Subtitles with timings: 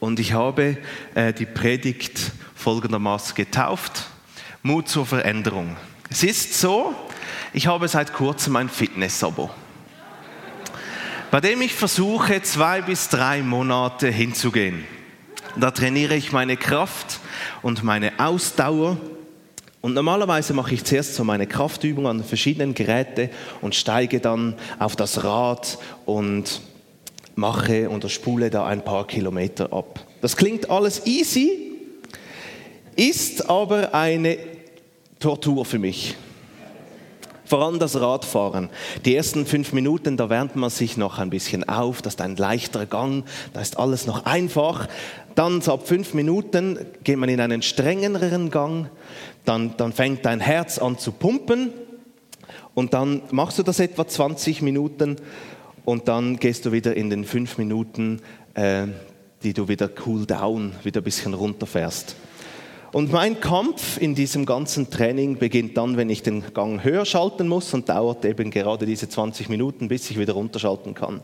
[0.00, 0.78] und ich habe
[1.14, 4.06] äh, die Predigt folgendermaßen getauft.
[4.62, 5.76] Mut zur Veränderung.
[6.10, 6.94] Es ist so,
[7.52, 9.50] ich habe seit kurzem ein Fitness-Abo,
[11.30, 14.84] bei dem ich versuche, zwei bis drei Monate hinzugehen.
[15.56, 17.20] Da trainiere ich meine Kraft
[17.62, 18.96] und meine Ausdauer.
[19.80, 23.30] Und normalerweise mache ich zuerst so meine Kraftübung an verschiedenen Geräten
[23.60, 26.60] und steige dann auf das Rad und
[27.38, 30.00] mache oder spule da ein paar Kilometer ab.
[30.20, 31.72] Das klingt alles easy,
[32.96, 34.36] ist aber eine
[35.20, 36.16] Tortur für mich.
[37.44, 38.68] Vor allem das Radfahren.
[39.06, 42.36] Die ersten fünf Minuten, da wärmt man sich noch ein bisschen auf, das ist ein
[42.36, 43.24] leichterer Gang,
[43.54, 44.86] da ist alles noch einfach.
[45.34, 48.90] Dann so ab fünf Minuten geht man in einen strengeren Gang,
[49.46, 51.72] dann, dann fängt dein Herz an zu pumpen
[52.74, 55.16] und dann machst du das etwa 20 Minuten
[55.88, 58.20] und dann gehst du wieder in den fünf Minuten,
[58.52, 58.88] äh,
[59.42, 62.14] die du wieder cool down, wieder ein bisschen runterfährst.
[62.92, 67.48] Und mein Kampf in diesem ganzen Training beginnt dann, wenn ich den Gang höher schalten
[67.48, 71.22] muss und dauert eben gerade diese 20 Minuten, bis ich wieder runterschalten kann.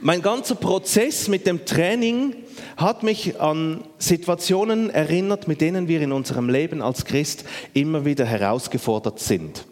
[0.00, 2.34] Mein ganzer Prozess mit dem Training
[2.78, 8.24] hat mich an Situationen erinnert, mit denen wir in unserem Leben als Christ immer wieder
[8.24, 9.66] herausgefordert sind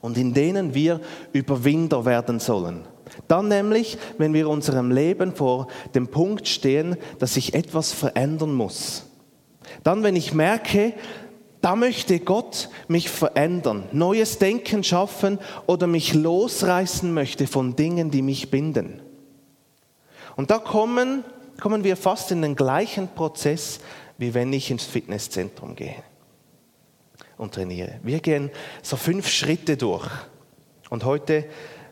[0.00, 1.00] und in denen wir
[1.32, 2.84] Überwinder werden sollen.
[3.28, 9.06] Dann nämlich, wenn wir unserem Leben vor dem Punkt stehen, dass sich etwas verändern muss.
[9.82, 10.94] Dann, wenn ich merke,
[11.60, 18.22] da möchte Gott mich verändern, neues Denken schaffen oder mich losreißen möchte von Dingen, die
[18.22, 19.02] mich binden.
[20.36, 21.24] Und da kommen,
[21.60, 23.80] kommen wir fast in den gleichen Prozess,
[24.16, 25.96] wie wenn ich ins Fitnesszentrum gehe
[27.40, 27.98] und trainiere.
[28.02, 28.50] Wir gehen
[28.82, 30.08] so fünf Schritte durch.
[30.90, 31.46] Und heute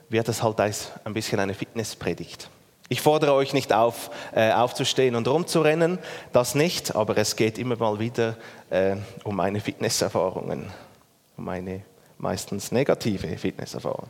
[0.09, 2.51] wird es halt ein bisschen eine Fitnesspredigt.
[2.91, 5.99] Ich fordere euch nicht auf, äh, aufzustehen und rumzurennen,
[6.33, 8.37] das nicht, aber es geht immer mal wieder
[8.71, 10.71] äh, um meine Fitnesserfahrungen,
[11.37, 11.83] um meine
[12.17, 14.09] meistens negative Fitnesserfahrung.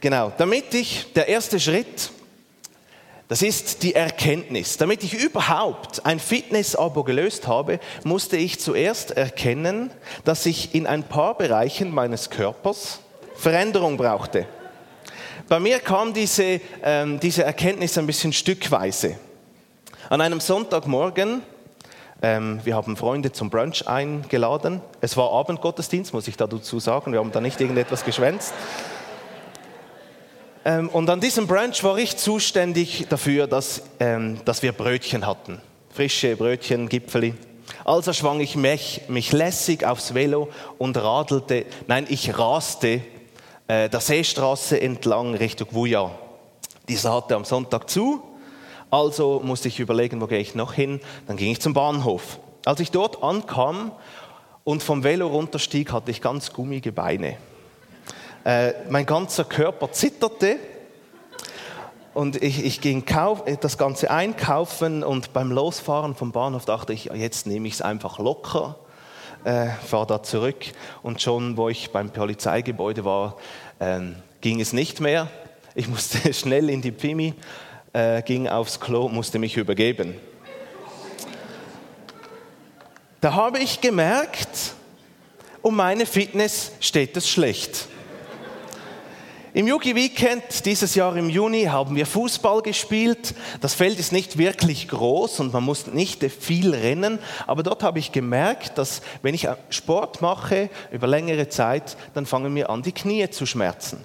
[0.00, 2.10] Genau, damit ich, der erste Schritt,
[3.28, 4.76] das ist die Erkenntnis.
[4.76, 9.90] Damit ich überhaupt ein Fitness-Abo gelöst habe, musste ich zuerst erkennen,
[10.24, 13.00] dass ich in ein paar Bereichen meines Körpers
[13.36, 14.46] Veränderung brauchte.
[15.48, 19.16] Bei mir kam diese, ähm, diese Erkenntnis ein bisschen stückweise.
[20.08, 21.42] An einem Sonntagmorgen,
[22.22, 24.80] ähm, wir haben Freunde zum Brunch eingeladen.
[25.00, 27.12] Es war Abendgottesdienst, muss ich dazu sagen.
[27.12, 28.54] Wir haben da nicht irgendetwas geschwänzt.
[30.66, 35.60] Ähm, und an diesem Brunch war ich zuständig dafür, dass, ähm, dass wir Brötchen hatten.
[35.90, 37.34] Frische Brötchen, Gipfeli.
[37.84, 43.00] Also schwang ich mich, mich lässig aufs Velo und radelte, nein, ich raste
[43.68, 46.10] äh, der Seestraße entlang Richtung Wuja.
[46.88, 48.20] Diese hatte am Sonntag zu,
[48.90, 51.00] also musste ich überlegen, wo gehe ich noch hin.
[51.28, 52.40] Dann ging ich zum Bahnhof.
[52.64, 53.92] Als ich dort ankam
[54.64, 57.36] und vom Velo runterstieg, hatte ich ganz gummige Beine.
[58.46, 60.60] Äh, mein ganzer Körper zitterte
[62.14, 67.06] und ich, ich ging kauf, das Ganze einkaufen und beim Losfahren vom Bahnhof dachte ich,
[67.06, 68.76] jetzt nehme ich es einfach locker,
[69.42, 70.64] äh, fahre da zurück
[71.02, 73.36] und schon, wo ich beim Polizeigebäude war,
[73.80, 73.98] äh,
[74.42, 75.26] ging es nicht mehr.
[75.74, 77.34] Ich musste schnell in die Pimi,
[77.94, 80.14] äh, ging aufs Klo, musste mich übergeben.
[83.20, 84.74] Da habe ich gemerkt,
[85.62, 87.88] um meine Fitness steht es schlecht.
[89.56, 93.34] Im Yugi Weekend dieses Jahr im Juni haben wir Fußball gespielt.
[93.62, 97.98] Das Feld ist nicht wirklich groß und man muss nicht viel rennen, aber dort habe
[97.98, 102.92] ich gemerkt, dass wenn ich Sport mache über längere Zeit, dann fangen mir an die
[102.92, 104.04] Knie zu schmerzen.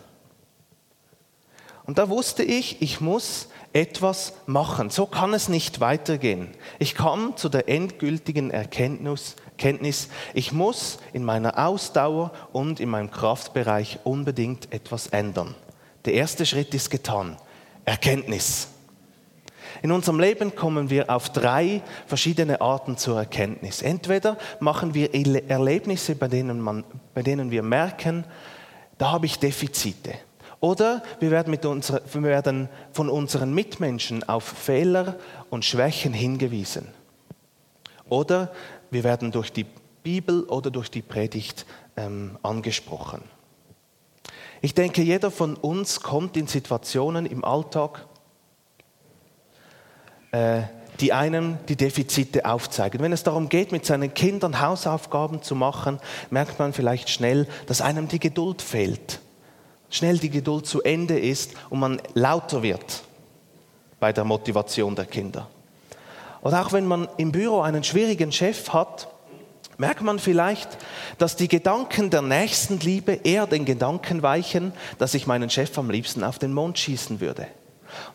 [1.84, 4.90] Und da wusste ich, ich muss etwas machen.
[4.90, 6.48] So kann es nicht weitergehen.
[6.80, 13.12] Ich kam zu der endgültigen Erkenntnis, Erkenntnis, ich muss in meiner Ausdauer und in meinem
[13.12, 15.54] Kraftbereich unbedingt etwas ändern.
[16.06, 17.38] Der erste Schritt ist getan.
[17.86, 18.70] Erkenntnis.
[19.84, 23.84] In unserem Leben kommen wir auf drei verschiedene Arten zur Erkenntnis.
[23.84, 28.24] Entweder machen wir Erlebnisse, bei denen, man, bei denen wir merken,
[28.98, 30.16] da habe ich Defizite.
[30.60, 35.18] Oder wir werden, unserer, wir werden von unseren Mitmenschen auf Fehler
[35.52, 36.88] und Schwächen hingewiesen.
[38.10, 38.52] Oder
[38.92, 39.66] wir werden durch die
[40.04, 41.66] Bibel oder durch die Predigt
[41.98, 43.24] ähm, angesprochen.
[44.62, 48.06] Ich denke, jeder von uns kommt in Situationen im Alltag,
[50.32, 50.62] äh,
[51.00, 53.02] die einem die Defizite aufzeigen.
[53.02, 56.00] Wenn es darum geht, mit seinen Kindern Hausaufgaben zu machen,
[56.30, 59.20] merkt man vielleicht schnell, dass einem die Geduld fehlt.
[59.90, 63.04] Schnell die Geduld zu Ende ist und man lauter wird.
[64.02, 65.48] bei der Motivation der Kinder.
[66.42, 69.08] Oder auch wenn man im Büro einen schwierigen Chef hat,
[69.78, 70.78] merkt man vielleicht,
[71.18, 76.24] dass die Gedanken der Nächstenliebe eher den Gedanken weichen, dass ich meinen Chef am liebsten
[76.24, 77.48] auf den Mond schießen würde.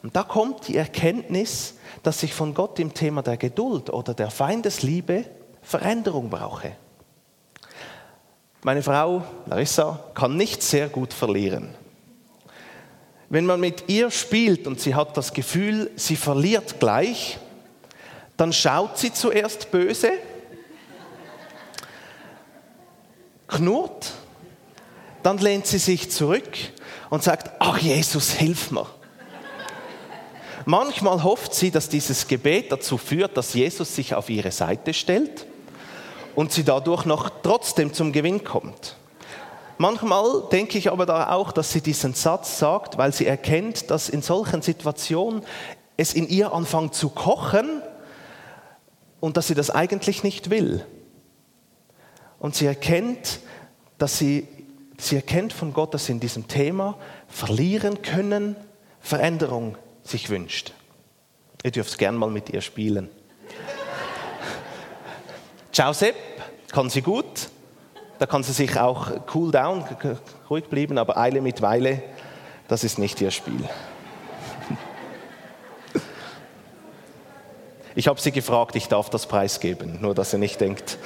[0.02, 4.31] Und da kommt die Erkenntnis, dass ich von Gott im Thema der Geduld oder der
[4.31, 5.25] Feindesliebe
[5.62, 6.72] Veränderung brauche.
[8.62, 11.75] Meine Frau Larissa kann nicht sehr gut verlieren.
[13.29, 17.38] Wenn man mit ihr spielt und sie hat das Gefühl, sie verliert gleich,
[18.36, 20.12] dann schaut sie zuerst böse,
[23.48, 24.12] knurrt,
[25.22, 26.56] dann lehnt sie sich zurück
[27.10, 28.86] und sagt, ach Jesus, hilf mir.
[30.64, 35.46] Manchmal hofft sie, dass dieses Gebet dazu führt, dass Jesus sich auf ihre Seite stellt
[36.34, 38.96] und sie dadurch noch trotzdem zum Gewinn kommt.
[39.78, 44.08] Manchmal denke ich aber da auch, dass sie diesen Satz sagt, weil sie erkennt, dass
[44.08, 45.42] in solchen Situationen
[45.96, 47.82] es in ihr anfängt zu kochen
[49.20, 50.84] und dass sie das eigentlich nicht will.
[52.38, 53.40] Und sie erkennt,
[53.98, 54.46] dass sie,
[54.98, 56.98] sie erkennt von Gott, dass sie in diesem Thema
[57.28, 58.56] verlieren können,
[59.00, 60.72] Veränderung sich wünscht.
[61.62, 63.08] Ihr dürft gern mal mit ihr spielen.
[65.72, 66.16] Ciao Sepp,
[66.70, 67.48] kann sie gut.
[68.19, 69.84] Da kann sie sich auch cool down,
[70.48, 72.02] ruhig bleiben, aber Eile mit Weile,
[72.66, 73.69] das ist nicht ihr Spiel.
[77.96, 80.98] Ich habe sie gefragt, ich darf das preisgeben, nur dass sie nicht denkt.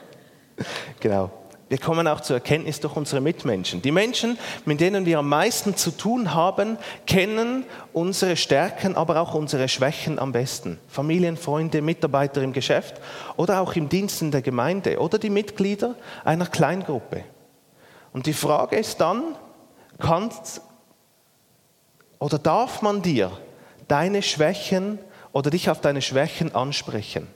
[1.00, 1.30] genau.
[1.68, 3.82] Wir kommen auch zur Erkenntnis durch unsere Mitmenschen.
[3.82, 9.34] Die Menschen, mit denen wir am meisten zu tun haben, kennen unsere Stärken, aber auch
[9.34, 10.78] unsere Schwächen am besten.
[10.88, 12.94] Familien, Freunde, Mitarbeiter im Geschäft
[13.36, 15.94] oder auch im Dienst in der Gemeinde oder die Mitglieder
[16.24, 17.24] einer Kleingruppe.
[18.14, 19.36] Und die Frage ist dann,
[19.98, 20.62] kannst
[22.18, 23.30] oder darf man dir
[23.88, 24.98] deine Schwächen
[25.32, 27.26] oder dich auf deine Schwächen ansprechen?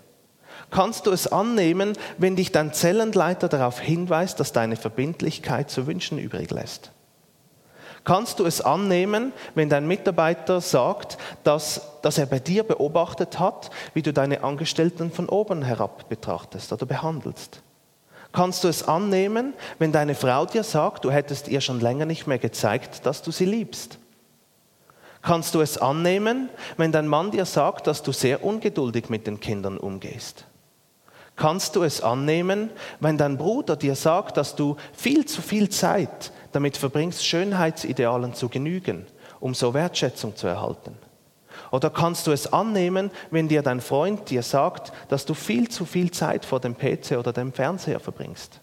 [0.70, 6.18] Kannst du es annehmen, wenn dich dein Zellenleiter darauf hinweist, dass deine Verbindlichkeit zu wünschen
[6.18, 6.90] übrig lässt?
[8.04, 13.70] Kannst du es annehmen, wenn dein Mitarbeiter sagt, dass, dass er bei dir beobachtet hat,
[13.94, 17.62] wie du deine Angestellten von oben herab betrachtest oder behandelst?
[18.32, 22.26] Kannst du es annehmen, wenn deine Frau dir sagt, du hättest ihr schon länger nicht
[22.26, 23.98] mehr gezeigt, dass du sie liebst?
[25.22, 29.40] Kannst du es annehmen, wenn dein Mann dir sagt, dass du sehr ungeduldig mit den
[29.40, 30.46] Kindern umgehst?
[31.36, 32.70] Kannst du es annehmen,
[33.00, 38.48] wenn dein Bruder dir sagt, dass du viel zu viel Zeit damit verbringst, Schönheitsidealen zu
[38.48, 39.06] genügen,
[39.38, 40.96] um so Wertschätzung zu erhalten?
[41.70, 45.84] Oder kannst du es annehmen, wenn dir dein Freund dir sagt, dass du viel zu
[45.84, 48.60] viel Zeit vor dem PC oder dem Fernseher verbringst?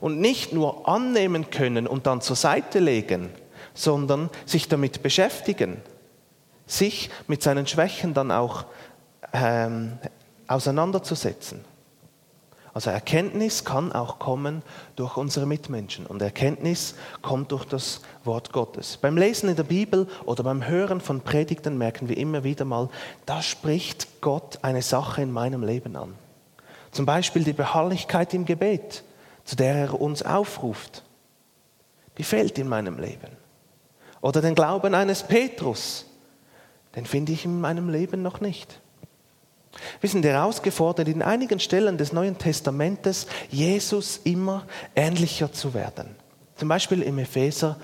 [0.00, 3.30] Und nicht nur annehmen können und dann zur Seite legen,
[3.74, 5.80] sondern sich damit beschäftigen,
[6.66, 8.64] sich mit seinen Schwächen dann auch
[9.32, 9.98] ähm,
[10.46, 11.64] auseinanderzusetzen.
[12.74, 14.62] Also Erkenntnis kann auch kommen
[14.96, 18.96] durch unsere Mitmenschen und Erkenntnis kommt durch das Wort Gottes.
[18.96, 22.88] Beim Lesen in der Bibel oder beim Hören von Predigten merken wir immer wieder mal,
[23.26, 26.14] da spricht Gott eine Sache in meinem Leben an.
[26.92, 29.04] Zum Beispiel die Beharrlichkeit im Gebet,
[29.44, 31.02] zu der er uns aufruft.
[32.16, 33.41] Die fehlt in meinem Leben.
[34.22, 36.06] Oder den Glauben eines Petrus,
[36.96, 38.80] den finde ich in meinem Leben noch nicht.
[40.00, 46.14] Wir sind herausgefordert, in einigen Stellen des Neuen Testamentes Jesus immer ähnlicher zu werden.
[46.56, 47.78] Zum Beispiel im Epheser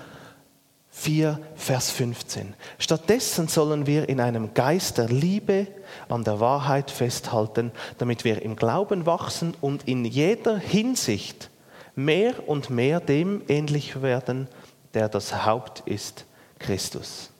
[0.91, 2.53] 4, Vers 15.
[2.77, 5.67] Stattdessen sollen wir in einem Geist der Liebe
[6.07, 11.49] an der Wahrheit festhalten, damit wir im Glauben wachsen und in jeder Hinsicht
[11.95, 14.47] mehr und mehr dem ähnlich werden,
[14.93, 16.25] der das Haupt ist,
[16.59, 17.31] Christus.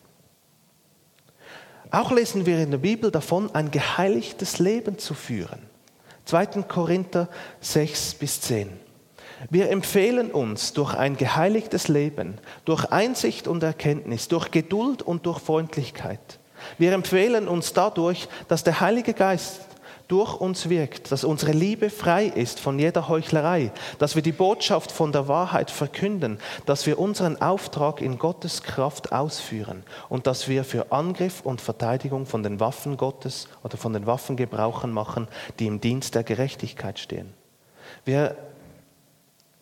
[1.91, 5.59] Auch lesen wir in der Bibel davon, ein geheiligtes Leben zu führen.
[6.25, 6.63] 2.
[6.63, 7.27] Korinther
[7.61, 8.69] 6 bis 10.
[9.49, 15.39] Wir empfehlen uns durch ein geheiligtes Leben, durch Einsicht und Erkenntnis, durch Geduld und durch
[15.39, 16.39] Freundlichkeit.
[16.77, 19.61] Wir empfehlen uns dadurch, dass der Heilige Geist
[20.09, 24.91] durch uns wirkt, dass unsere Liebe frei ist von jeder Heuchlerei, dass wir die Botschaft
[24.91, 30.63] von der Wahrheit verkünden, dass wir unseren Auftrag in Gottes Kraft ausführen und dass wir
[30.63, 35.27] für Angriff und Verteidigung von den Waffen Gottes oder von den Waffen Gebrauchen machen,
[35.59, 37.31] die im Dienst der Gerechtigkeit stehen.
[38.03, 38.35] Wir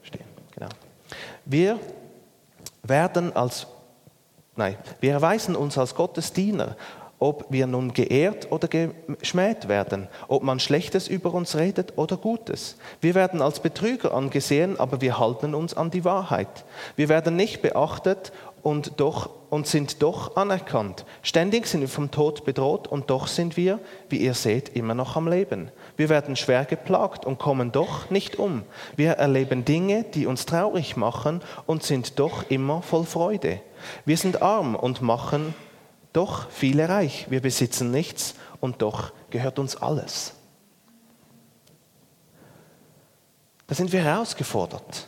[0.01, 0.25] stehen,
[0.55, 0.69] genau.
[1.45, 1.77] Wir
[2.83, 3.67] werden als
[4.55, 6.75] Nein, wir erweisen uns als Gottes Diener
[7.19, 12.77] ob wir nun geehrt oder geschmäht werden, ob man Schlechtes über uns redet oder Gutes.
[13.01, 16.65] Wir werden als Betrüger angesehen, aber wir halten uns an die Wahrheit.
[16.95, 18.31] Wir werden nicht beachtet,
[18.67, 21.05] und, doch, und sind doch anerkannt.
[21.21, 25.15] Ständig sind wir vom Tod bedroht und doch sind wir, wie ihr seht, immer noch
[25.15, 25.71] am Leben.
[25.95, 28.63] Wir werden schwer geplagt und kommen doch nicht um.
[28.97, 33.61] Wir erleben Dinge, die uns traurig machen und sind doch immer voll Freude.
[34.03, 35.55] Wir sind arm und machen
[36.17, 37.27] doch viele reich.
[37.29, 40.33] Wir besitzen nichts und doch gehört uns alles.
[43.67, 45.07] Da sind wir herausgefordert.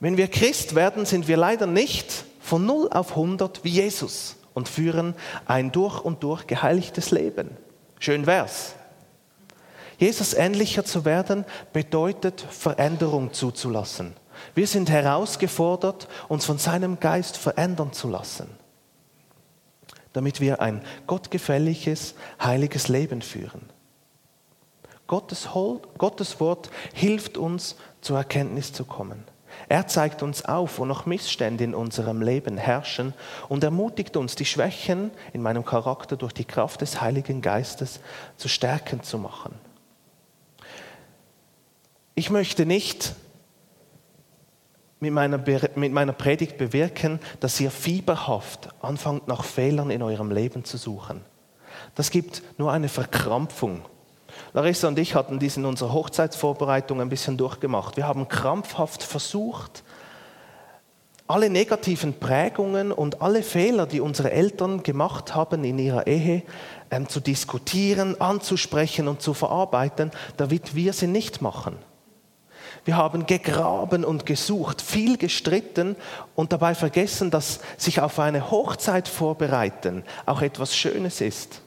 [0.00, 4.68] Wenn wir Christ werden, sind wir leider nicht von 0 auf 100 wie Jesus und
[4.68, 5.14] führen
[5.46, 7.50] ein durch und durch geheiligtes Leben.
[7.98, 8.74] Schön wär's.
[9.98, 14.14] Jesus ähnlicher zu werden bedeutet Veränderung zuzulassen.
[14.54, 18.48] Wir sind herausgefordert, uns von seinem Geist verändern zu lassen,
[20.12, 23.62] damit wir ein gottgefälliges, heiliges Leben führen.
[25.06, 25.48] Gottes,
[25.98, 29.24] Gottes Wort hilft uns, zur Erkenntnis zu kommen.
[29.68, 33.14] Er zeigt uns auf, wo noch Missstände in unserem Leben herrschen
[33.48, 38.00] und ermutigt uns, die Schwächen in meinem Charakter durch die Kraft des Heiligen Geistes
[38.36, 39.54] zu stärken zu machen.
[42.14, 43.14] Ich möchte nicht
[45.02, 45.38] mit meiner,
[45.74, 51.20] mit meiner Predigt bewirken, dass ihr fieberhaft anfangt, nach Fehlern in eurem Leben zu suchen.
[51.94, 53.82] Das gibt nur eine Verkrampfung
[54.54, 57.96] Larissa und ich hatten dies in unserer Hochzeitsvorbereitung ein bisschen durchgemacht.
[57.96, 59.82] Wir haben krampfhaft versucht,
[61.26, 66.42] alle negativen Prägungen und alle Fehler, die unsere Eltern gemacht haben in ihrer Ehe,
[66.90, 71.76] ähm, zu diskutieren, anzusprechen und zu verarbeiten, damit wir sie nicht machen.
[72.84, 75.94] Wir haben gegraben und gesucht, viel gestritten
[76.34, 81.62] und dabei vergessen, dass sich auf eine Hochzeit vorbereiten auch etwas Schönes ist.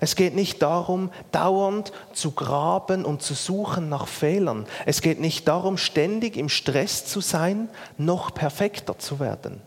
[0.00, 4.66] Es geht nicht darum, dauernd zu graben und zu suchen nach Fehlern.
[4.84, 9.62] Es geht nicht darum, ständig im Stress zu sein, noch perfekter zu werden.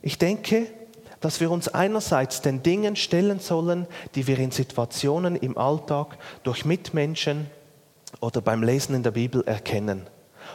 [0.00, 0.68] Ich denke,
[1.20, 6.64] dass wir uns einerseits den Dingen stellen sollen, die wir in Situationen im Alltag durch
[6.64, 7.50] Mitmenschen
[8.20, 10.06] oder beim Lesen in der Bibel erkennen.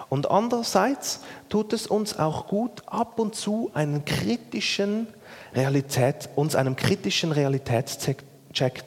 [0.10, 5.08] Und andererseits tut es uns auch gut, ab und zu einen kritischen
[5.54, 8.24] Realität, uns einem kritischen Realitätscheck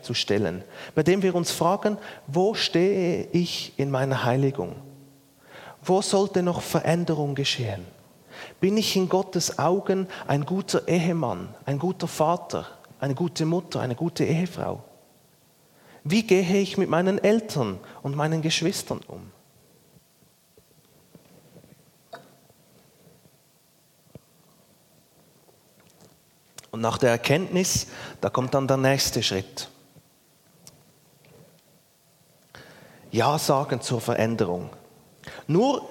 [0.02, 4.76] zu stellen, bei dem wir uns fragen, wo stehe ich in meiner Heiligung?
[5.83, 7.85] Wo sollte noch Veränderung geschehen?
[8.61, 12.66] Bin ich in Gottes Augen ein guter Ehemann, ein guter Vater,
[12.99, 14.83] eine gute Mutter, eine gute Ehefrau?
[16.04, 19.32] Wie gehe ich mit meinen Eltern und meinen Geschwistern um?
[26.70, 27.87] Und nach der Erkenntnis,
[28.20, 29.70] da kommt dann der nächste Schritt.
[33.11, 34.70] Ja sagen zur Veränderung.
[35.46, 35.88] Nur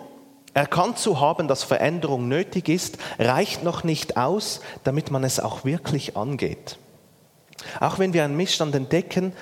[0.53, 5.65] erkannt zu haben, dass Veränderung nötig ist, reicht noch nicht aus, damit man es auch
[5.65, 6.77] wirklich angeht.
[7.79, 9.33] Auch wenn wir einen Missstand entdecken,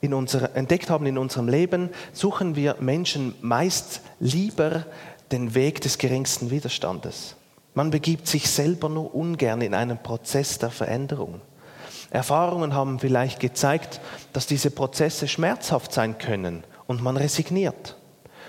[0.00, 4.86] in unser, entdeckt haben in unserem Leben, suchen wir Menschen meist lieber
[5.32, 7.36] den Weg des geringsten Widerstandes.
[7.74, 11.40] Man begibt sich selber nur ungern in einen Prozess der Veränderung.
[12.10, 14.00] Erfahrungen haben vielleicht gezeigt,
[14.32, 17.96] dass diese Prozesse schmerzhaft sein können und man resigniert.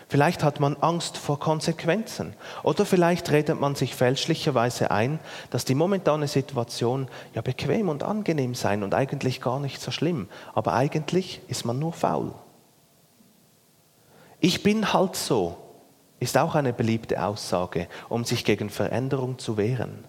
[0.09, 2.33] Vielleicht hat man Angst vor Konsequenzen
[2.63, 8.55] oder vielleicht redet man sich fälschlicherweise ein, dass die momentane Situation ja bequem und angenehm
[8.55, 12.33] sein und eigentlich gar nicht so schlimm, aber eigentlich ist man nur faul.
[14.39, 15.57] Ich bin halt so,
[16.21, 20.05] ist auch eine beliebte Aussage, um sich gegen Veränderung zu wehren.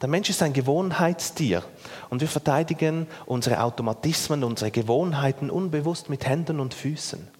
[0.00, 1.64] Der Mensch ist ein Gewohnheitstier
[2.08, 7.35] und wir verteidigen unsere Automatismen, unsere Gewohnheiten unbewusst mit Händen und Füßen.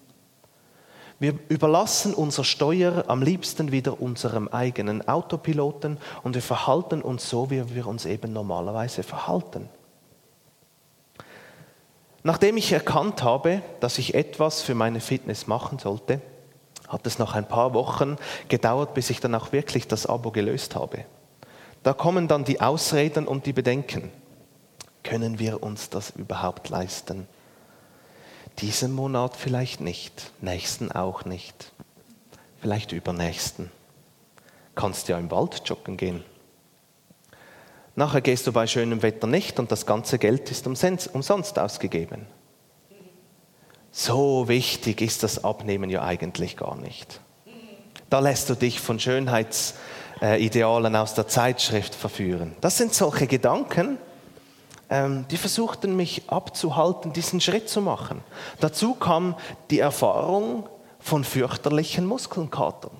[1.19, 7.49] Wir überlassen unser Steuer am liebsten wieder unserem eigenen Autopiloten und wir verhalten uns so,
[7.49, 9.67] wie wir uns eben normalerweise verhalten.
[12.21, 16.21] Nachdem ich erkannt habe, dass ich etwas für meine Fitness machen sollte,
[16.87, 20.75] hat es noch ein paar Wochen gedauert, bis ich dann auch wirklich das Abo gelöst
[20.75, 21.05] habe.
[21.83, 24.11] Da kommen dann die Ausreden und die Bedenken.
[25.03, 27.27] Können wir uns das überhaupt leisten?
[28.59, 31.71] Diesen Monat vielleicht nicht, nächsten auch nicht,
[32.59, 33.71] vielleicht übernächsten.
[34.73, 36.23] Kannst ja im Wald joggen gehen.
[37.95, 42.25] Nachher gehst du bei schönem Wetter nicht und das ganze Geld ist umsonst ausgegeben.
[43.91, 47.19] So wichtig ist das Abnehmen ja eigentlich gar nicht.
[48.09, 52.55] Da lässt du dich von Schönheitsidealen aus der Zeitschrift verführen.
[52.61, 53.97] Das sind solche Gedanken,
[54.89, 58.23] ähm, die versuchten mich abzuhalten, diesen Schritt zu machen.
[58.59, 59.35] Dazu kam
[59.69, 60.67] die Erfahrung
[60.99, 62.91] von fürchterlichen Muskelkatern.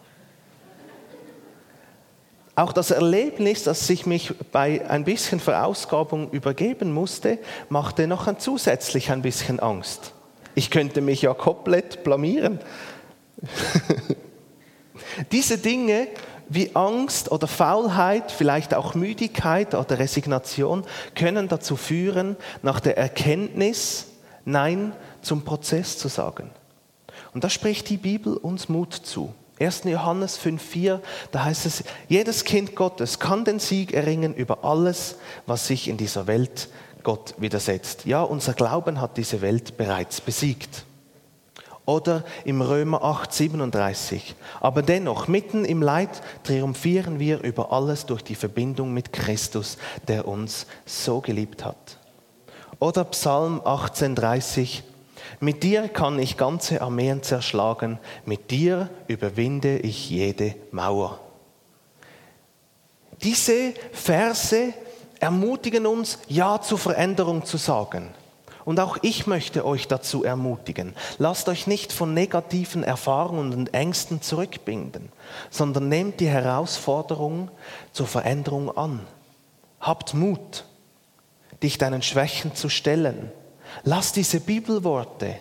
[2.56, 7.38] Auch das Erlebnis, dass ich mich bei ein bisschen Verausgabung übergeben musste,
[7.70, 10.14] machte noch ein zusätzlich ein bisschen Angst.
[10.56, 12.60] Ich könnte mich ja komplett blamieren.
[15.32, 16.08] Diese Dinge
[16.50, 20.84] wie Angst oder Faulheit, vielleicht auch Müdigkeit oder Resignation
[21.16, 24.08] können dazu führen, nach der Erkenntnis
[24.46, 26.50] Nein zum Prozess zu sagen.
[27.34, 29.34] Und da spricht die Bibel uns Mut zu.
[29.60, 29.84] 1.
[29.86, 31.00] Johannes 5,4,
[31.32, 35.98] da heißt es, jedes Kind Gottes kann den Sieg erringen über alles, was sich in
[35.98, 36.70] dieser Welt
[37.04, 38.06] Gott widersetzt.
[38.06, 40.87] Ja, unser Glauben hat diese Welt bereits besiegt.
[41.88, 44.36] Oder im Römer 8, 37.
[44.60, 50.28] Aber dennoch, mitten im Leid triumphieren wir über alles durch die Verbindung mit Christus, der
[50.28, 51.98] uns so geliebt hat.
[52.80, 54.84] Oder Psalm 18, 30.
[55.40, 61.22] Mit dir kann ich ganze Armeen zerschlagen, mit dir überwinde ich jede Mauer.
[63.24, 64.74] Diese Verse
[65.22, 68.14] ermutigen uns, Ja zur Veränderung zu sagen.
[68.68, 70.94] Und auch ich möchte euch dazu ermutigen.
[71.20, 75.08] Lasst euch nicht von negativen Erfahrungen und Ängsten zurückbinden,
[75.50, 77.50] sondern nehmt die Herausforderung
[77.94, 79.00] zur Veränderung an.
[79.80, 80.66] Habt Mut,
[81.64, 83.32] dich deinen Schwächen zu stellen.
[83.86, 85.40] Lass diese Bibelworte,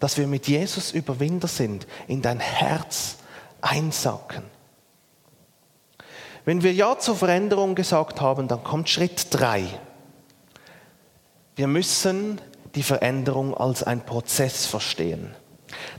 [0.00, 3.18] dass wir mit Jesus Überwinder sind, in dein Herz
[3.60, 4.42] einsacken.
[6.44, 9.62] Wenn wir Ja zur Veränderung gesagt haben, dann kommt Schritt drei.
[11.54, 12.40] Wir müssen
[12.76, 15.34] die Veränderung als ein Prozess verstehen.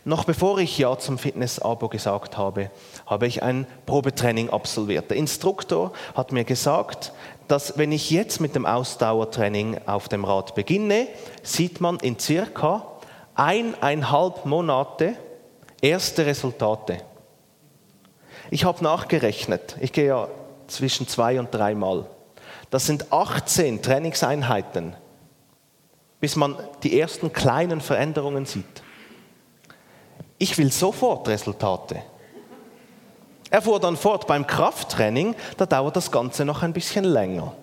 [0.06, 2.72] Noch bevor ich Ja zum Fitness-Abo gesagt habe,
[3.06, 5.10] habe ich ein Probetraining absolviert.
[5.10, 7.12] Der Instruktor hat mir gesagt,
[7.48, 11.08] dass wenn ich jetzt mit dem Ausdauertraining auf dem Rad beginne,
[11.44, 12.88] sieht man in circa
[13.36, 15.16] eineinhalb Monate
[15.82, 17.00] erste Resultate.
[18.50, 20.28] Ich habe nachgerechnet, ich gehe ja
[20.68, 22.06] zwischen zwei und dreimal.
[22.70, 24.96] Das sind 18 Trainingseinheiten
[26.20, 28.84] bis man die ersten kleinen Veränderungen sieht.
[30.38, 32.02] Ich will sofort Resultate.
[33.50, 37.54] Er fuhr dann fort beim Krafttraining, da dauert das Ganze noch ein bisschen länger.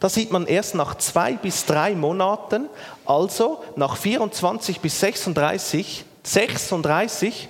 [0.00, 2.68] Da sieht man erst nach zwei bis drei Monaten,
[3.06, 7.48] also nach 24 bis 36, 36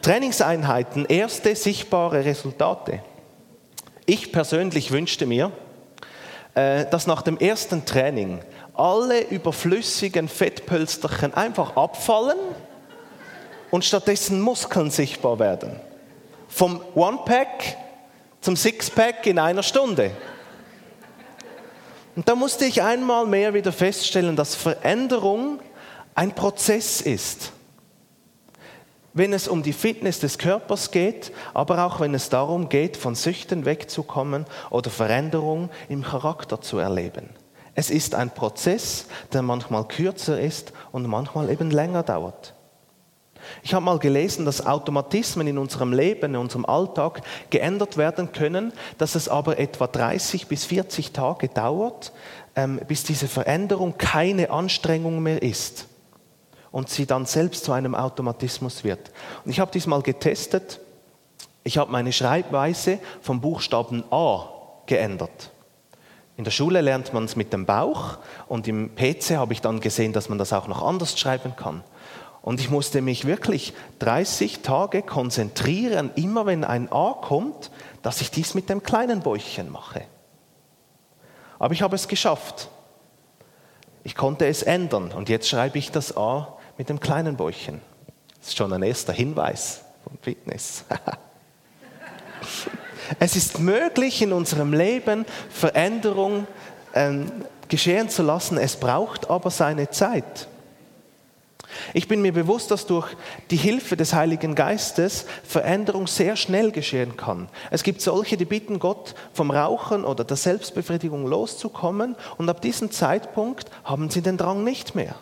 [0.00, 3.02] Trainingseinheiten erste sichtbare Resultate.
[4.06, 5.50] Ich persönlich wünschte mir,
[6.54, 8.40] äh, dass nach dem ersten Training
[8.78, 12.38] alle überflüssigen Fettpölsterchen einfach abfallen
[13.70, 15.78] und stattdessen Muskeln sichtbar werden.
[16.48, 17.76] Vom One-Pack
[18.40, 20.12] zum Six-Pack in einer Stunde.
[22.16, 25.60] Und da musste ich einmal mehr wieder feststellen, dass Veränderung
[26.14, 27.52] ein Prozess ist.
[29.12, 33.14] Wenn es um die Fitness des Körpers geht, aber auch wenn es darum geht, von
[33.14, 37.28] Süchten wegzukommen oder Veränderung im Charakter zu erleben.
[37.78, 42.52] Es ist ein Prozess, der manchmal kürzer ist und manchmal eben länger dauert.
[43.62, 48.72] Ich habe mal gelesen, dass Automatismen in unserem Leben, in unserem Alltag geändert werden können,
[48.98, 52.12] dass es aber etwa 30 bis 40 Tage dauert,
[52.56, 55.86] ähm, bis diese Veränderung keine Anstrengung mehr ist
[56.72, 59.12] und sie dann selbst zu einem Automatismus wird.
[59.44, 60.80] Und ich habe dies mal getestet.
[61.62, 64.48] Ich habe meine Schreibweise vom Buchstaben A
[64.86, 65.52] geändert.
[66.38, 69.80] In der Schule lernt man es mit dem Bauch und im PC habe ich dann
[69.80, 71.82] gesehen, dass man das auch noch anders schreiben kann.
[72.42, 77.72] Und ich musste mich wirklich 30 Tage konzentrieren, immer wenn ein A kommt,
[78.02, 80.02] dass ich dies mit dem kleinen Bäuchchen mache.
[81.58, 82.68] Aber ich habe es geschafft.
[84.04, 87.80] Ich konnte es ändern und jetzt schreibe ich das A mit dem kleinen Bäuchchen.
[88.38, 90.84] Das ist schon ein erster Hinweis von Fitness.
[93.18, 96.46] Es ist möglich, in unserem Leben Veränderung
[96.94, 97.30] ähm,
[97.68, 98.58] geschehen zu lassen.
[98.58, 100.48] Es braucht aber seine Zeit.
[101.92, 103.14] Ich bin mir bewusst, dass durch
[103.50, 107.48] die Hilfe des Heiligen Geistes Veränderung sehr schnell geschehen kann.
[107.70, 112.90] Es gibt solche, die bitten Gott, vom Rauchen oder der Selbstbefriedigung loszukommen und ab diesem
[112.90, 115.14] Zeitpunkt haben sie den Drang nicht mehr.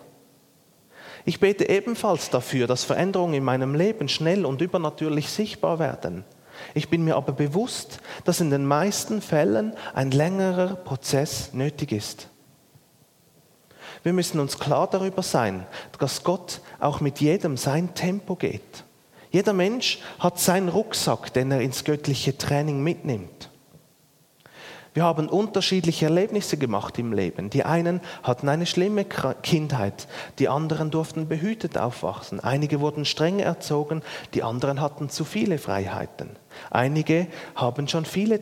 [1.25, 6.25] Ich bete ebenfalls dafür, dass Veränderungen in meinem Leben schnell und übernatürlich sichtbar werden.
[6.75, 12.29] Ich bin mir aber bewusst, dass in den meisten Fällen ein längerer Prozess nötig ist.
[14.03, 15.67] Wir müssen uns klar darüber sein,
[15.99, 18.85] dass Gott auch mit jedem sein Tempo geht.
[19.31, 23.51] Jeder Mensch hat seinen Rucksack, den er ins göttliche Training mitnimmt.
[24.97, 27.51] Wir haben unterschiedliche Erlebnisse gemacht im Leben.
[27.51, 32.41] Die einen hatten eine schlimme Kindheit, die anderen durften behütet aufwachsen.
[32.41, 34.01] Einige wurden streng erzogen,
[34.33, 36.31] die anderen hatten zu viele Freiheiten.
[36.71, 38.41] Einige haben schon viele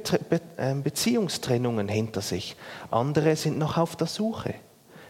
[0.57, 2.55] ähm, Beziehungstrennungen hinter sich,
[2.88, 4.55] andere sind noch auf der Suche.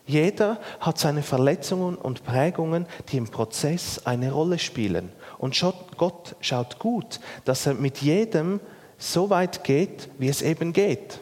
[0.06, 5.12] Jeder hat seine Verletzungen und Prägungen, die im Prozess eine Rolle spielen.
[5.36, 5.62] Und
[5.98, 8.60] Gott schaut gut, dass er mit jedem
[8.96, 11.20] so weit geht, wie es eben geht.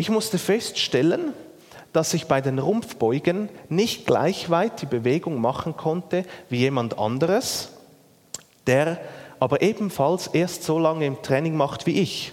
[0.00, 1.34] Ich musste feststellen,
[1.92, 7.72] dass ich bei den Rumpfbeugen nicht gleich weit die Bewegung machen konnte wie jemand anderes,
[8.66, 8.98] der
[9.40, 12.32] aber ebenfalls erst so lange im Training macht wie ich.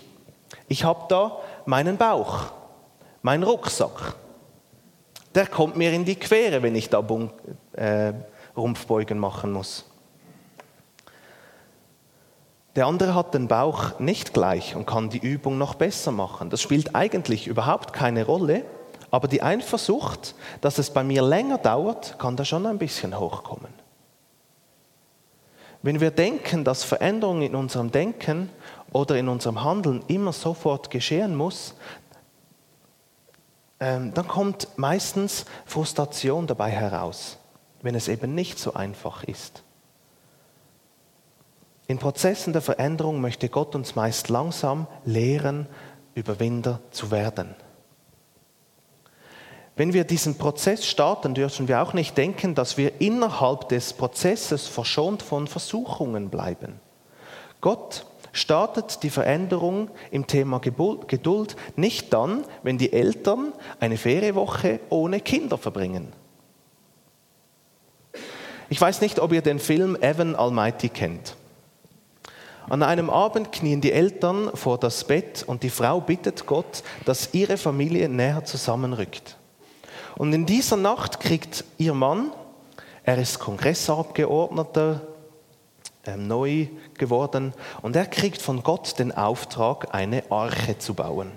[0.70, 2.54] Ich habe da meinen Bauch,
[3.22, 4.16] meinen Rucksack.
[5.36, 7.06] Der kommt mir in die Quere, wenn ich da
[7.74, 8.14] äh,
[8.56, 9.84] Rumpfbeugen machen muss.
[12.78, 16.52] Der andere hat den Bauch nicht gleich und kann die Übung noch besser machen.
[16.52, 18.66] Das spielt eigentlich überhaupt keine Rolle,
[19.10, 23.74] aber die Eifersucht, dass es bei mir länger dauert, kann da schon ein bisschen hochkommen.
[25.82, 28.52] Wenn wir denken, dass Veränderung in unserem Denken
[28.92, 31.74] oder in unserem Handeln immer sofort geschehen muss,
[33.80, 37.40] ähm, dann kommt meistens Frustration dabei heraus,
[37.82, 39.64] wenn es eben nicht so einfach ist.
[41.88, 45.68] In Prozessen der Veränderung möchte Gott uns meist langsam lehren,
[46.16, 47.56] Überwinder zu werden.
[49.78, 54.68] Wenn wir diesen Prozess starten, dürfen wir auch nicht denken, dass wir innerhalb des Prozesses
[54.68, 56.80] verschont von Versuchungen bleiben.
[57.62, 65.22] Gott startet die Veränderung im Thema Geduld nicht dann, wenn die Eltern eine Ferienwoche ohne
[65.22, 66.12] Kinder verbringen.
[68.70, 71.38] Ich weiß nicht, ob ihr den Film Evan Almighty kennt.
[72.70, 77.34] An einem Abend knien die Eltern vor das Bett und die Frau bittet Gott, dass
[77.34, 79.38] ihre Familie näher zusammenrückt.
[80.18, 82.32] Und in dieser Nacht kriegt ihr Mann,
[83.04, 85.02] er ist Kongressabgeordneter,
[86.06, 91.32] ähm, neu geworden, und er kriegt von Gott den Auftrag, eine Arche zu bauen.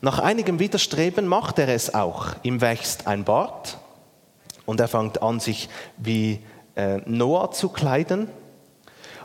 [0.00, 2.34] Nach einigem Widerstreben macht er es auch.
[2.42, 3.78] Ihm wächst ein Bart
[4.66, 6.40] und er fängt an, sich wie
[6.74, 8.28] äh, Noah zu kleiden.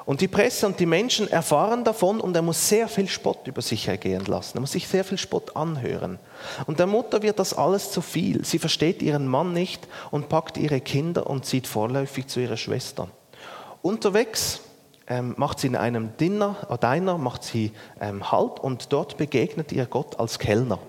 [0.08, 3.62] Und die Presse und die Menschen erfahren davon und er muss sehr viel Spott über
[3.62, 4.58] sich ergehen lassen.
[4.58, 6.18] Er muss sich sehr viel Spott anhören.
[6.66, 8.46] Und der Mutter wird das alles zu viel.
[8.46, 13.10] Sie versteht ihren Mann nicht und packt ihre Kinder und zieht vorläufig zu ihrer Schwester.
[13.82, 14.62] Unterwegs
[15.08, 19.74] ähm, macht sie in einem Dinner, äh, Diner macht sie ähm, Halt und dort begegnet
[19.74, 20.80] ihr Gott als Kellner.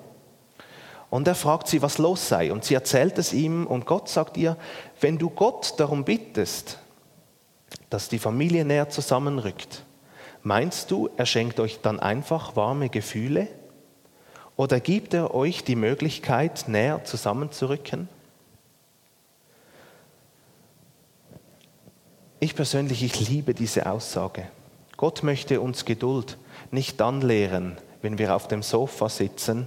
[1.11, 2.53] Und er fragt sie, was los sei.
[2.53, 4.57] Und sie erzählt es ihm und Gott sagt ihr,
[5.01, 6.79] wenn du Gott darum bittest,
[7.91, 9.85] dass die Familie näher zusammenrückt.
[10.43, 13.49] Meinst du, er schenkt euch dann einfach warme Gefühle?
[14.57, 18.09] Oder gibt er euch die Möglichkeit, näher zusammenzurücken?
[22.41, 24.49] Ich persönlich, ich liebe diese Aussage.
[24.97, 26.39] Gott möchte uns Geduld
[26.71, 29.67] nicht dann lehren, wenn wir auf dem Sofa sitzen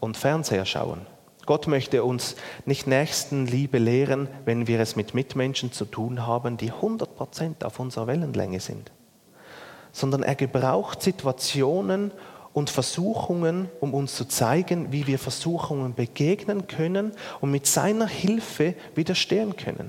[0.00, 1.06] und Fernseher schauen.
[1.48, 6.70] Gott möchte uns nicht Nächstenliebe lehren, wenn wir es mit Mitmenschen zu tun haben, die
[6.70, 8.92] 100% auf unserer Wellenlänge sind,
[9.90, 12.12] sondern er gebraucht Situationen
[12.52, 18.74] und Versuchungen, um uns zu zeigen, wie wir Versuchungen begegnen können und mit seiner Hilfe
[18.94, 19.88] widerstehen können.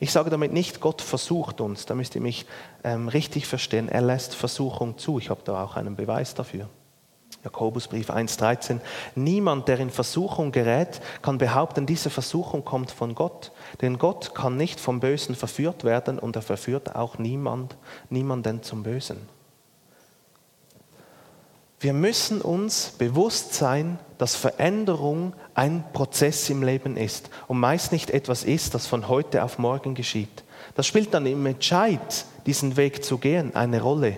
[0.00, 2.46] Ich sage damit nicht, Gott versucht uns, da müsst ihr mich
[2.82, 3.88] ähm, richtig verstehen.
[3.88, 5.20] Er lässt Versuchung zu.
[5.20, 6.68] Ich habe da auch einen Beweis dafür.
[7.42, 8.80] Jakobusbrief 1.13.
[9.14, 13.52] Niemand, der in Versuchung gerät, kann behaupten, diese Versuchung kommt von Gott.
[13.80, 17.76] Denn Gott kann nicht vom Bösen verführt werden und er verführt auch niemand,
[18.08, 19.28] niemanden zum Bösen.
[21.84, 28.10] Wir müssen uns bewusst sein, dass Veränderung ein Prozess im Leben ist und meist nicht
[28.10, 30.44] etwas ist, das von heute auf morgen geschieht.
[30.76, 34.16] Das spielt dann im Entscheid, diesen Weg zu gehen, eine Rolle.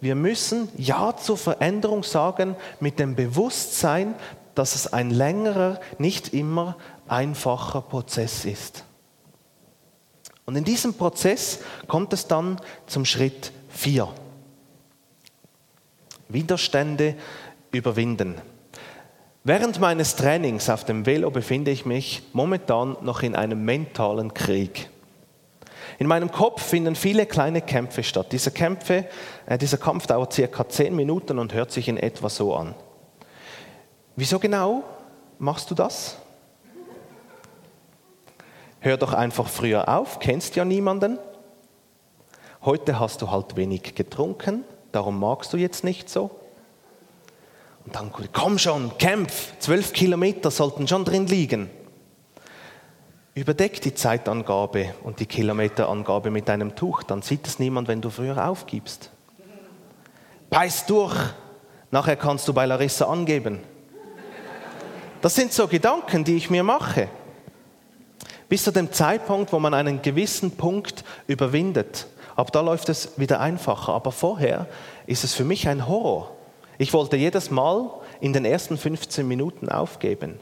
[0.00, 4.14] Wir müssen Ja zur Veränderung sagen mit dem Bewusstsein,
[4.54, 8.84] dass es ein längerer, nicht immer einfacher Prozess ist.
[10.46, 14.08] Und in diesem Prozess kommt es dann zum Schritt 4.
[16.28, 17.14] Widerstände
[17.70, 18.36] überwinden.
[19.44, 24.90] Während meines Trainings auf dem Velo befinde ich mich momentan noch in einem mentalen Krieg.
[26.00, 28.32] In meinem Kopf finden viele kleine Kämpfe statt.
[28.32, 29.04] Diese Kämpfe,
[29.44, 32.74] äh, dieser Kampf dauert circa zehn Minuten und hört sich in etwa so an.
[34.16, 34.82] Wieso genau
[35.38, 36.16] machst du das?
[38.78, 41.18] Hör doch einfach früher auf, kennst ja niemanden.
[42.64, 46.30] Heute hast du halt wenig getrunken, darum magst du jetzt nicht so.
[47.84, 51.68] Und dann, komm schon, kämpf, zwölf Kilometer sollten schon drin liegen.
[53.40, 58.10] Überdeck die Zeitangabe und die Kilometerangabe mit einem Tuch, dann sieht es niemand, wenn du
[58.10, 59.10] früher aufgibst.
[60.50, 61.16] Beiß durch,
[61.90, 63.60] nachher kannst du bei Larissa angeben.
[65.22, 67.08] Das sind so Gedanken, die ich mir mache.
[68.50, 72.08] Bis zu dem Zeitpunkt, wo man einen gewissen Punkt überwindet.
[72.36, 73.94] Ab da läuft es wieder einfacher.
[73.94, 74.66] Aber vorher
[75.06, 76.36] ist es für mich ein Horror.
[76.76, 77.88] Ich wollte jedes Mal
[78.20, 80.40] in den ersten 15 Minuten aufgeben.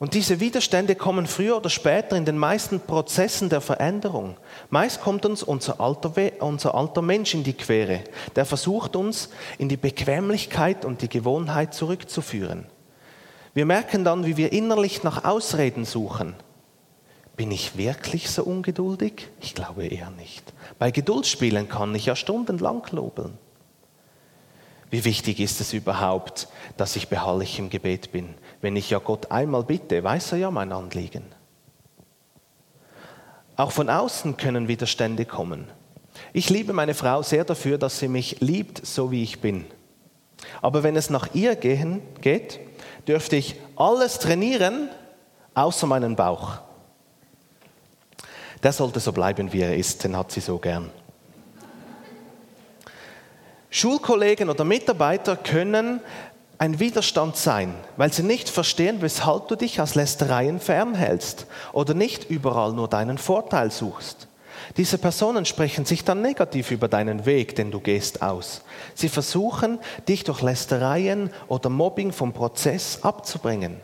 [0.00, 4.38] Und diese Widerstände kommen früher oder später in den meisten Prozessen der Veränderung.
[4.70, 8.00] Meist kommt uns unser alter, unser alter Mensch in die Quere,
[8.34, 12.64] der versucht uns in die Bequemlichkeit und die Gewohnheit zurückzuführen.
[13.52, 16.34] Wir merken dann, wie wir innerlich nach Ausreden suchen.
[17.36, 19.28] Bin ich wirklich so ungeduldig?
[19.42, 20.54] Ich glaube eher nicht.
[20.78, 23.36] Bei Geduldsspielen kann ich ja stundenlang lobeln.
[24.90, 28.34] Wie wichtig ist es überhaupt, dass ich beharrlich im Gebet bin?
[28.60, 31.24] Wenn ich ja Gott einmal bitte, weiß er ja mein Anliegen.
[33.56, 35.66] Auch von außen können Widerstände kommen.
[36.32, 39.64] Ich liebe meine Frau sehr dafür, dass sie mich liebt, so wie ich bin.
[40.62, 42.60] Aber wenn es nach ihr gehen, geht,
[43.06, 44.88] dürfte ich alles trainieren,
[45.54, 46.58] außer meinen Bauch.
[48.62, 50.90] Der sollte so bleiben, wie er ist, den hat sie so gern.
[53.70, 56.00] Schulkollegen oder Mitarbeiter können
[56.60, 62.28] ein Widerstand sein, weil sie nicht verstehen, weshalb du dich aus Lästereien fernhältst oder nicht
[62.28, 64.28] überall nur deinen Vorteil suchst.
[64.76, 68.60] Diese Personen sprechen sich dann negativ über deinen Weg, den du gehst, aus.
[68.94, 73.80] Sie versuchen, dich durch Lästereien oder Mobbing vom Prozess abzubringen.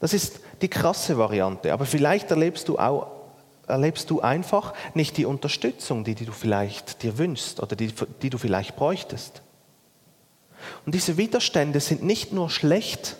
[0.00, 3.08] Das ist die krasse Variante, aber vielleicht erlebst du auch
[3.66, 7.92] erlebst du einfach nicht die Unterstützung, die, die du vielleicht dir wünschst oder die,
[8.22, 9.42] die du vielleicht bräuchtest.
[10.86, 13.16] Und diese Widerstände sind nicht nur schlecht,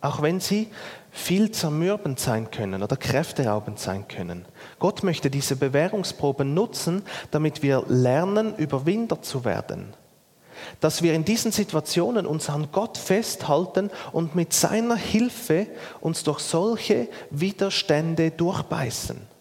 [0.00, 0.68] auch wenn sie
[1.12, 4.46] viel zermürbend sein können oder kräfteraubend sein können.
[4.78, 9.94] Gott möchte diese Bewährungsproben nutzen, damit wir lernen, Überwinder zu werden.
[10.80, 15.66] Dass wir in diesen Situationen uns an Gott festhalten und mit seiner Hilfe
[16.00, 19.31] uns durch solche Widerstände durchbeißen.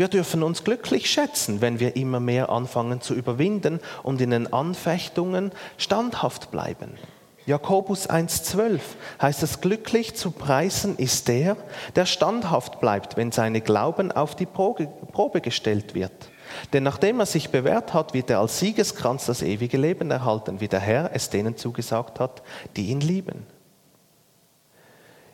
[0.00, 4.50] Wir dürfen uns glücklich schätzen, wenn wir immer mehr anfangen zu überwinden und in den
[4.50, 6.94] Anfechtungen standhaft bleiben.
[7.44, 8.80] Jakobus 1.12
[9.20, 11.58] heißt es, glücklich zu preisen ist der,
[11.96, 16.30] der standhaft bleibt, wenn seine Glauben auf die Probe gestellt wird.
[16.72, 20.68] Denn nachdem er sich bewährt hat, wird er als Siegeskranz das ewige Leben erhalten, wie
[20.68, 22.42] der Herr es denen zugesagt hat,
[22.74, 23.44] die ihn lieben.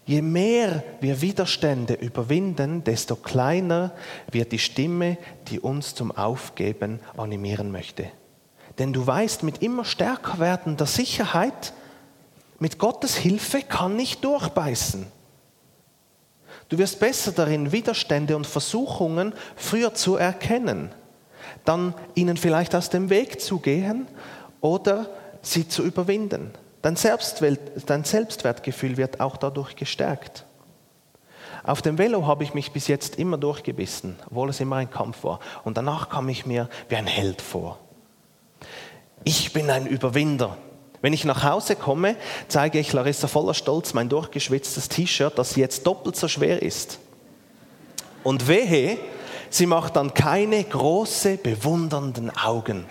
[0.06, 3.92] Je mehr wir Widerstände überwinden, desto kleiner
[4.30, 8.06] wird die Stimme, die uns zum Aufgeben animieren möchte.
[8.78, 11.72] Denn du weißt, mit immer stärker werdender Sicherheit,
[12.60, 15.06] mit Gottes Hilfe kann ich durchbeißen.
[16.68, 20.92] Du wirst besser darin, Widerstände und Versuchungen früher zu erkennen,
[21.64, 24.06] dann ihnen vielleicht aus dem Weg zu gehen
[24.60, 25.10] oder
[25.42, 26.52] sie zu überwinden.
[26.86, 26.96] Dein,
[27.86, 30.44] dein Selbstwertgefühl wird auch dadurch gestärkt.
[31.64, 35.24] Auf dem Velo habe ich mich bis jetzt immer durchgebissen, obwohl es immer ein Kampf
[35.24, 35.40] war.
[35.64, 37.80] Und danach kam ich mir wie ein Held vor.
[39.24, 40.58] Ich bin ein Überwinder.
[41.02, 42.14] Wenn ich nach Hause komme,
[42.46, 47.00] zeige ich Larissa voller Stolz mein durchgeschwitztes T-Shirt, das jetzt doppelt so schwer ist.
[48.22, 48.96] Und wehe,
[49.50, 52.86] sie macht dann keine große, bewundernden Augen.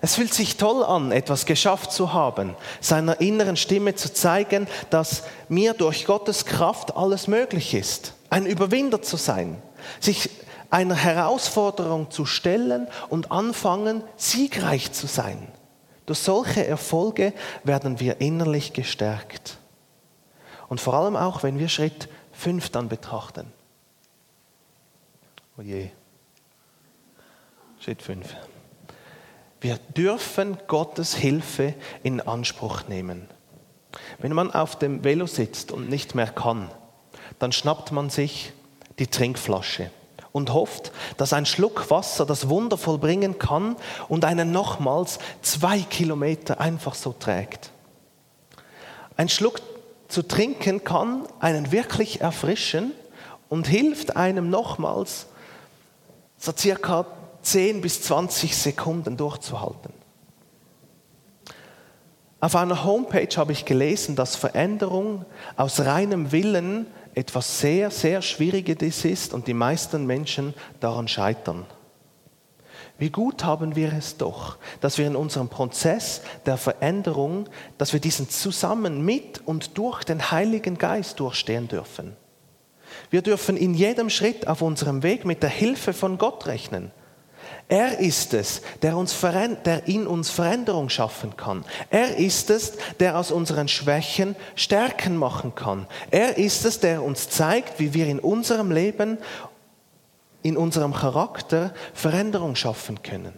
[0.00, 5.24] Es fühlt sich toll an, etwas geschafft zu haben, seiner inneren Stimme zu zeigen, dass
[5.48, 9.60] mir durch Gottes Kraft alles möglich ist, ein Überwinder zu sein,
[9.98, 10.30] sich
[10.70, 15.48] einer Herausforderung zu stellen und anfangen, siegreich zu sein.
[16.06, 17.32] Durch solche Erfolge
[17.64, 19.58] werden wir innerlich gestärkt.
[20.68, 23.52] Und vor allem auch, wenn wir Schritt 5 dann betrachten.
[25.58, 25.90] Oh je.
[27.80, 28.36] Schritt 5.
[29.60, 33.28] Wir dürfen Gottes Hilfe in Anspruch nehmen.
[34.18, 36.70] Wenn man auf dem Velo sitzt und nicht mehr kann,
[37.38, 38.52] dann schnappt man sich
[38.98, 39.90] die Trinkflasche
[40.32, 43.76] und hofft, dass ein Schluck Wasser das Wunder vollbringen kann
[44.08, 47.70] und einen nochmals zwei Kilometer einfach so trägt.
[49.16, 49.60] Ein Schluck
[50.06, 52.92] zu trinken kann einen wirklich erfrischen
[53.48, 55.26] und hilft einem nochmals
[56.38, 57.06] so circa
[57.50, 59.92] 10 bis 20 Sekunden durchzuhalten.
[62.40, 65.24] Auf einer Homepage habe ich gelesen, dass Veränderung
[65.56, 71.66] aus reinem Willen etwas sehr, sehr Schwieriges ist und die meisten Menschen daran scheitern.
[72.98, 78.00] Wie gut haben wir es doch, dass wir in unserem Prozess der Veränderung, dass wir
[78.00, 82.16] diesen zusammen mit und durch den Heiligen Geist durchstehen dürfen.
[83.10, 86.90] Wir dürfen in jedem Schritt auf unserem Weg mit der Hilfe von Gott rechnen.
[87.68, 91.64] Er ist es, der, uns der in uns Veränderung schaffen kann.
[91.90, 95.86] Er ist es, der aus unseren Schwächen Stärken machen kann.
[96.10, 99.18] Er ist es, der uns zeigt, wie wir in unserem Leben
[100.42, 103.34] in unserem Charakter Veränderung schaffen können.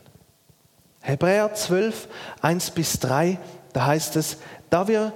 [1.00, 2.08] Hebräer 12,
[2.42, 3.38] 1 bis 3,
[3.72, 4.36] da heißt es,
[4.68, 5.12] da wir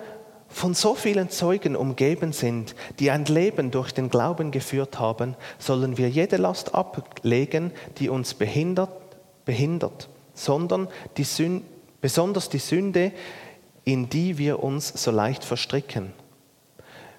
[0.49, 5.99] von so vielen Zeugen umgeben sind, die ein Leben durch den Glauben geführt haben, sollen
[5.99, 8.91] wir jede Last ablegen, die uns behindert,
[9.45, 11.65] behindert sondern die Sünde,
[12.01, 13.13] besonders die Sünde,
[13.85, 16.13] in die wir uns so leicht verstricken.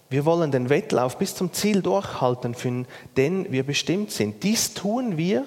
[0.09, 2.85] Wir wollen den Wettlauf bis zum Ziel durchhalten, für
[3.17, 4.43] den wir bestimmt sind.
[4.43, 5.45] Dies tun wir.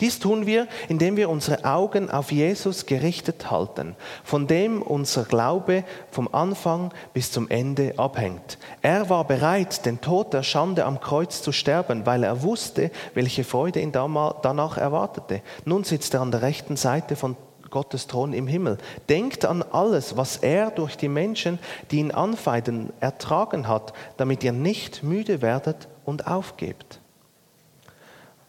[0.00, 5.84] Dies tun wir, indem wir unsere Augen auf Jesus gerichtet halten, von dem unser Glaube
[6.10, 8.58] vom Anfang bis zum Ende abhängt.
[8.80, 13.44] Er war bereit, den Tod der Schande am Kreuz zu sterben, weil er wusste, welche
[13.44, 15.42] Freude ihn danach erwartete.
[15.64, 17.36] Nun sitzt er an der rechten Seite von
[17.72, 18.78] Gottes Thron im Himmel.
[19.08, 21.58] Denkt an alles, was er durch die Menschen,
[21.90, 27.00] die ihn anfeinden, ertragen hat, damit ihr nicht müde werdet und aufgebt.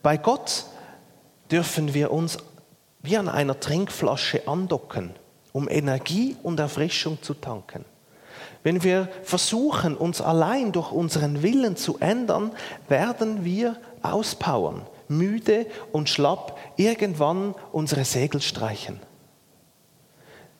[0.03, 0.65] Bei Gott
[1.53, 2.39] dürfen wir uns
[3.03, 5.11] wie an einer Trinkflasche andocken,
[5.51, 7.85] um Energie und Erfrischung zu tanken.
[8.63, 12.53] Wenn wir versuchen, uns allein durch unseren Willen zu ändern,
[12.87, 18.99] werden wir auspowern, müde und schlapp irgendwann unsere Segel streichen.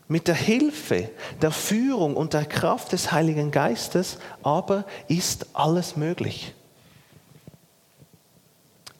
[0.07, 1.09] Mit der Hilfe,
[1.41, 6.53] der Führung und der Kraft des Heiligen Geistes aber ist alles möglich.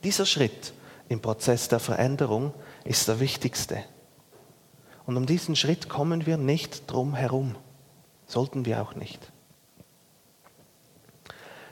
[0.04, 0.74] Dieser Schritt
[1.14, 3.84] im Prozess der Veränderung ist der wichtigste.
[5.06, 7.56] Und um diesen Schritt kommen wir nicht drum herum.
[8.26, 9.32] Sollten wir auch nicht.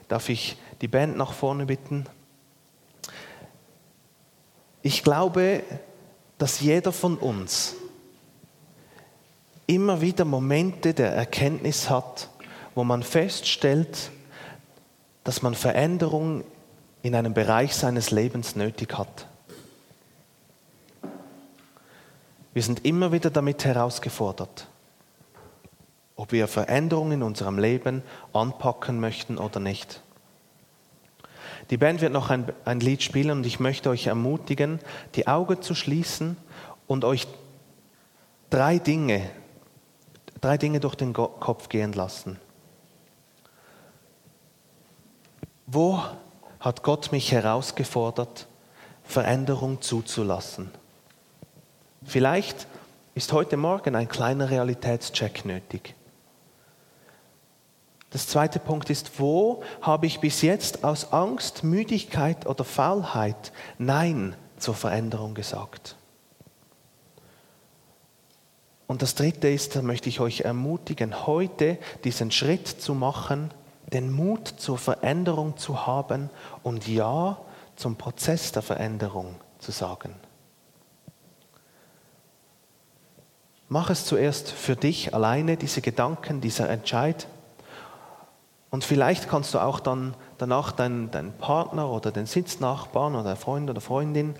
[0.08, 2.06] Darf ich die Band nach vorne bitten?
[4.82, 5.62] Ich glaube,
[6.38, 7.74] dass jeder von uns
[9.66, 12.28] immer wieder Momente der Erkenntnis hat,
[12.74, 14.10] wo man feststellt,
[15.24, 16.44] dass man Veränderung
[17.02, 19.26] in einem Bereich seines Lebens nötig hat.
[22.52, 24.66] Wir sind immer wieder damit herausgefordert,
[26.16, 30.02] ob wir Veränderungen in unserem Leben anpacken möchten oder nicht.
[31.70, 34.80] Die Band wird noch ein, ein Lied spielen und ich möchte euch ermutigen,
[35.14, 36.36] die Augen zu schließen
[36.86, 37.26] und euch
[38.50, 39.30] drei Dinge
[40.42, 42.38] drei Dinge durch den Kopf gehen lassen.
[45.66, 46.02] Wo
[46.60, 48.46] hat Gott mich herausgefordert,
[49.04, 50.70] Veränderung zuzulassen?
[52.04, 52.66] Vielleicht
[53.14, 55.94] ist heute Morgen ein kleiner Realitätscheck nötig.
[58.10, 64.36] Das zweite Punkt ist, wo habe ich bis jetzt aus Angst, Müdigkeit oder Faulheit Nein
[64.58, 65.96] zur Veränderung gesagt?
[68.86, 73.50] Und das Dritte ist, da möchte ich euch ermutigen, heute diesen Schritt zu machen,
[73.90, 76.28] den Mut zur Veränderung zu haben
[76.62, 77.38] und Ja
[77.76, 80.14] zum Prozess der Veränderung zu sagen.
[83.72, 87.26] Mach es zuerst für dich alleine, diese Gedanken, dieser Entscheid.
[88.68, 93.70] Und vielleicht kannst du auch dann danach deinen, deinen Partner oder den Sitznachbarn oder Freund
[93.70, 94.34] oder Freundin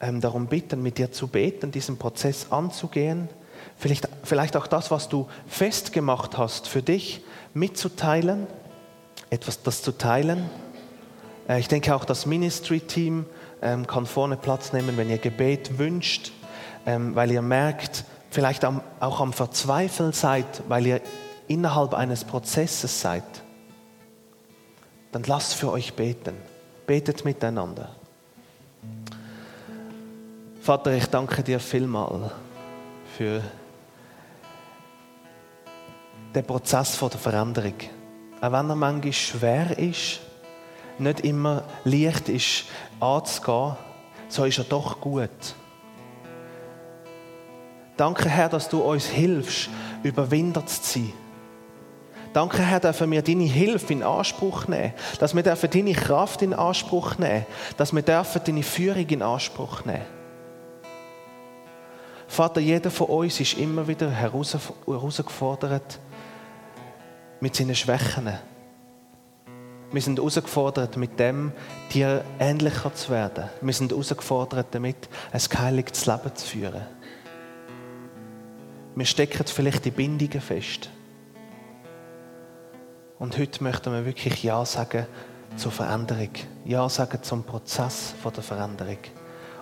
[0.00, 3.28] ähm, darum bitten, mit dir zu beten, diesen Prozess anzugehen
[3.76, 8.46] vielleicht, vielleicht auch das, was du festgemacht hast für dich, mitzuteilen,
[9.30, 10.48] etwas das zu teilen.
[11.48, 13.26] Äh, ich denke auch das Ministry-Team
[13.62, 16.30] ähm, kann vorne Platz nehmen, wenn ihr Gebet wünscht,
[16.86, 18.04] ähm, weil ihr merkt,
[18.36, 21.00] vielleicht auch am Verzweifeln seid, weil ihr
[21.48, 23.24] innerhalb eines Prozesses seid.
[25.10, 26.34] Dann lasst für euch beten.
[26.86, 27.88] Betet miteinander.
[30.60, 32.30] Vater, ich danke dir vielmal
[33.16, 33.40] für
[36.34, 37.80] den Prozess der Veränderung.
[38.42, 40.20] Auch wenn er manchmal schwer ist,
[40.98, 42.64] nicht immer leicht ist
[43.00, 43.76] anzugehen,
[44.28, 45.30] so ist er doch gut.
[47.96, 49.70] Danke, Herr, dass du uns hilfst,
[50.02, 51.12] überwindert zu sein.
[52.32, 56.52] Danke, Herr, dürfen wir deine Hilfe in Anspruch nehmen, dass wir dürfen deine Kraft in
[56.52, 57.46] Anspruch nehmen,
[57.78, 60.04] dass wir dürfen deine Führung in Anspruch nehmen.
[62.28, 65.98] Vater, jeder von uns ist immer wieder herausgefordert,
[67.40, 68.30] mit seinen Schwächen.
[69.92, 71.52] Wir sind herausgefordert, mit dem
[71.94, 73.44] dir ähnlicher zu werden.
[73.62, 76.95] Wir sind herausgefordert, damit ein geheiligtes Leben zu führen.
[78.96, 80.88] Wir stecken vielleicht die Bindungen fest.
[83.18, 85.06] Und heute möchten wir wirklich Ja sagen
[85.54, 86.30] zur Veränderung.
[86.64, 88.98] Ja sagen zum Prozess der Veränderung.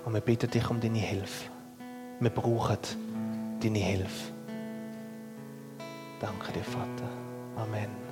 [0.04, 1.50] Und wir bitten dich um deine Hilfe.
[2.20, 2.78] Wir brauchen
[3.60, 4.32] deine Hilfe.
[6.20, 7.10] Danke dir, Vater.
[7.56, 8.03] Amen.